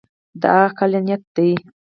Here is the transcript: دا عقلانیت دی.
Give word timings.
دا 0.41 0.53
عقلانیت 0.67 1.23
دی. 1.35 1.51